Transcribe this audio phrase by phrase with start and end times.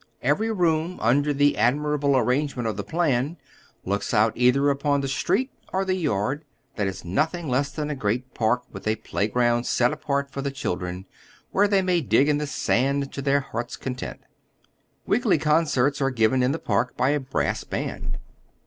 [0.23, 3.37] Every room, under the admirable arrangement of tlie plan,
[3.85, 6.43] looks out either upon the street or the yard,
[6.75, 10.41] that is nothing less than a great park with a play ground set apart for
[10.41, 11.05] the children,
[11.51, 14.21] where they may dig in the sand to their heart's content.
[15.05, 18.17] Weekly concerts are given in the park by a brass band.